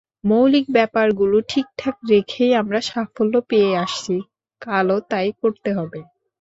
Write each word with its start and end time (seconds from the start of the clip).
মৌলিক 0.23 0.65
ব্যাপারগুলো 0.69 1.37
ঠিকঠাক 1.49 1.95
রেখেই 2.09 2.51
আমরা 2.55 2.79
সাফল্য 2.81 3.33
পেয়ে 3.49 3.71
আসছি, 3.77 4.15
কালও 4.61 4.97
তাই 5.11 5.29
করতে 5.41 5.69
হবে। 5.73 5.99